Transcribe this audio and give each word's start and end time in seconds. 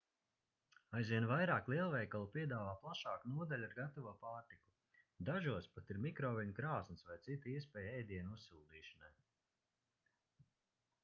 aizvien 0.99 1.25
vairāk 1.31 1.67
lielveikalu 1.73 2.29
piedāvā 2.37 2.71
plašāku 2.85 3.33
nodaļu 3.33 3.67
ar 3.69 3.75
gatavo 3.81 4.15
pārtiku 4.23 5.29
dažos 5.31 5.69
pat 5.77 5.93
ir 5.97 6.01
mikroviļņu 6.07 6.57
krāsns 6.61 7.07
vai 7.11 7.19
cita 7.29 7.53
iespēja 7.55 7.95
ēdienu 8.01 8.37
uzsildīšanai 8.41 9.15